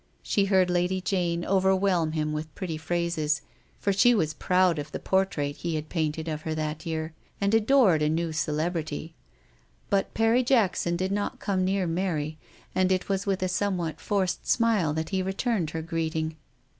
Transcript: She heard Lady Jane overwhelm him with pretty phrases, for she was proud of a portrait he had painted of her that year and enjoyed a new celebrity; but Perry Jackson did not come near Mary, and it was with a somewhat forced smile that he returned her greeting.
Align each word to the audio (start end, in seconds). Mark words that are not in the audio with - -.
She 0.23 0.45
heard 0.45 0.71
Lady 0.71 0.99
Jane 0.99 1.45
overwhelm 1.45 2.13
him 2.13 2.33
with 2.33 2.55
pretty 2.55 2.75
phrases, 2.75 3.43
for 3.77 3.93
she 3.93 4.15
was 4.15 4.33
proud 4.33 4.79
of 4.79 4.89
a 4.95 4.97
portrait 4.97 5.57
he 5.57 5.75
had 5.75 5.89
painted 5.89 6.27
of 6.27 6.41
her 6.41 6.55
that 6.55 6.87
year 6.87 7.13
and 7.39 7.53
enjoyed 7.53 8.01
a 8.01 8.09
new 8.09 8.33
celebrity; 8.33 9.13
but 9.91 10.11
Perry 10.15 10.41
Jackson 10.41 10.95
did 10.97 11.11
not 11.11 11.39
come 11.39 11.63
near 11.63 11.85
Mary, 11.85 12.39
and 12.73 12.91
it 12.91 13.09
was 13.09 13.27
with 13.27 13.43
a 13.43 13.47
somewhat 13.47 14.01
forced 14.01 14.47
smile 14.47 14.91
that 14.95 15.09
he 15.09 15.21
returned 15.21 15.69
her 15.69 15.83
greeting. 15.83 16.35